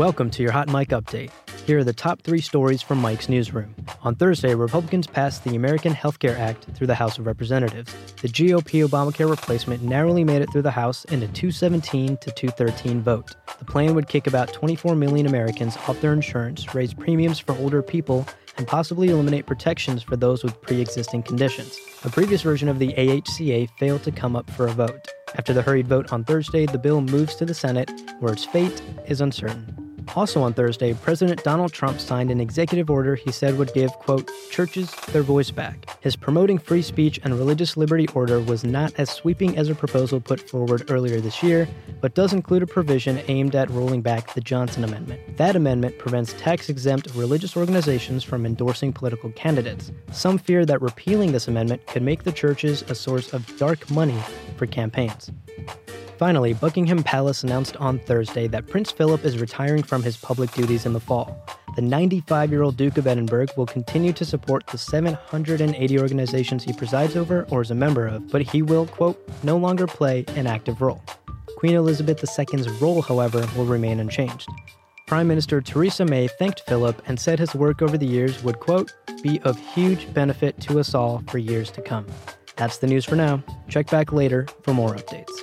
[0.00, 1.30] Welcome to your Hot Mic Update.
[1.66, 3.74] Here are the top three stories from Mic's newsroom.
[4.00, 7.94] On Thursday, Republicans passed the American Health Care Act through the House of Representatives.
[8.22, 13.02] The GOP Obamacare replacement narrowly made it through the House in a 217 to 213
[13.02, 13.36] vote.
[13.58, 17.82] The plan would kick about 24 million Americans off their insurance, raise premiums for older
[17.82, 18.26] people,
[18.56, 21.78] and possibly eliminate protections for those with pre existing conditions.
[22.04, 25.08] A previous version of the AHCA failed to come up for a vote.
[25.34, 27.90] After the hurried vote on Thursday, the bill moves to the Senate,
[28.20, 29.79] where its fate is uncertain.
[30.16, 34.28] Also on Thursday, President Donald Trump signed an executive order he said would give, quote,
[34.50, 35.86] churches their voice back.
[36.00, 40.20] His promoting free speech and religious liberty order was not as sweeping as a proposal
[40.20, 41.68] put forward earlier this year,
[42.00, 45.36] but does include a provision aimed at rolling back the Johnson Amendment.
[45.36, 49.92] That amendment prevents tax exempt religious organizations from endorsing political candidates.
[50.10, 54.18] Some fear that repealing this amendment could make the churches a source of dark money
[54.56, 55.30] for campaigns.
[56.20, 60.84] Finally, Buckingham Palace announced on Thursday that Prince Philip is retiring from his public duties
[60.84, 61.34] in the fall.
[61.76, 66.74] The 95 year old Duke of Edinburgh will continue to support the 780 organizations he
[66.74, 70.46] presides over or is a member of, but he will, quote, no longer play an
[70.46, 71.02] active role.
[71.56, 74.46] Queen Elizabeth II's role, however, will remain unchanged.
[75.06, 78.92] Prime Minister Theresa May thanked Philip and said his work over the years would, quote,
[79.22, 82.04] be of huge benefit to us all for years to come.
[82.56, 83.42] That's the news for now.
[83.70, 85.39] Check back later for more updates.